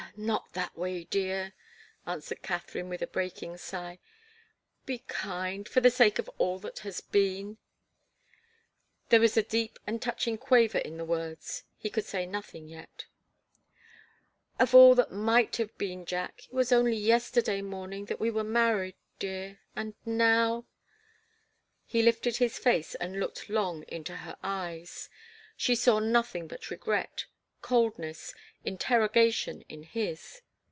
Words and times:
"Ah 0.13 0.13
not 0.17 0.51
that 0.53 0.77
way, 0.77 1.05
dear!" 1.05 1.53
answered 2.05 2.41
Katharine, 2.41 2.89
with 2.89 3.01
a 3.01 3.07
breaking 3.07 3.55
sigh. 3.57 3.97
"Be 4.85 4.99
kind 5.07 5.67
for 5.69 5.79
the 5.79 5.89
sake 5.89 6.19
of 6.19 6.29
all 6.37 6.59
that 6.59 6.79
has 6.79 6.99
been!" 6.99 7.57
There 9.07 9.21
was 9.21 9.37
a 9.37 9.41
deep 9.43 9.79
and 9.87 10.01
touching 10.01 10.37
quaver 10.37 10.79
in 10.79 10.97
the 10.97 11.05
words. 11.05 11.63
He 11.77 11.89
could 11.89 12.03
say 12.03 12.25
nothing 12.25 12.67
yet. 12.67 13.05
"Of 14.59 14.75
all 14.75 14.95
that 14.95 15.13
might 15.13 15.55
have 15.55 15.75
been, 15.77 16.05
Jack 16.05 16.43
it 16.45 16.53
was 16.53 16.73
only 16.73 16.97
yesterday 16.97 17.61
morning 17.61 18.05
that 18.05 18.19
we 18.19 18.29
were 18.29 18.43
married 18.43 18.95
dear 19.17 19.61
and 19.77 19.93
now" 20.05 20.65
He 21.85 22.01
lifted 22.03 22.35
his 22.37 22.59
face 22.59 22.95
and 22.95 23.17
looked 23.19 23.49
long 23.49 23.83
into 23.87 24.17
her 24.17 24.35
eyes 24.43 25.09
she 25.55 25.73
saw 25.73 25.99
nothing 25.99 26.47
but 26.47 26.69
regret, 26.69 27.27
coldness, 27.61 28.33
interrogation 28.65 29.61
in 29.69 29.83
his. 29.83 30.41